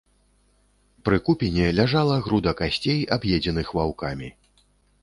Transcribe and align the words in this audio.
Пры 1.09 1.19
купіне 1.27 1.67
ляжала 1.81 2.17
груда 2.29 2.55
касцей, 2.63 2.99
аб'едзеных 3.19 3.67
ваўкамі. 3.81 4.37